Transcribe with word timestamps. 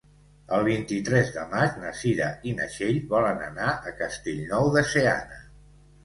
El 0.57 0.63
vint-i-tres 0.67 1.27
de 1.33 1.41
maig 1.49 1.75
na 1.83 1.91
Cira 1.99 2.29
i 2.51 2.53
na 2.61 2.65
Txell 2.75 2.97
volen 3.11 3.43
anar 3.49 3.67
a 3.91 3.93
Castellnou 3.99 4.71
de 4.77 4.83
Seana. 4.93 5.39